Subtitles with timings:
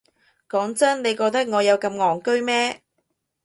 [0.49, 2.81] 講真，你覺得我有咁戇居咩？